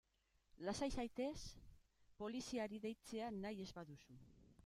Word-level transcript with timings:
Lasai 0.67 0.87
zaitez 1.01 1.33
poliziari 2.23 2.81
deitzea 2.87 3.31
nahi 3.45 3.65
ez 3.67 3.71
baduzu. 3.81 4.19